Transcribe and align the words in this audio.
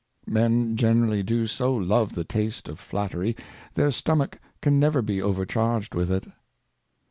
Men 0.25 0.75
generally 0.77 1.21
do 1.21 1.45
so 1.45 1.75
love 1.75 2.15
the 2.15 2.23
Taste 2.23 2.67
of 2.67 2.79
Flatteiy, 2.79 3.37
their 3.75 3.91
Stomach 3.91 4.39
can 4.59 4.79
never 4.79 5.03
be 5.03 5.21
overcharged 5.21 5.93
with 5.93 6.11
it. 6.11 6.25